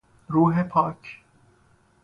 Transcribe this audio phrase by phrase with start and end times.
[0.29, 1.21] روح پاک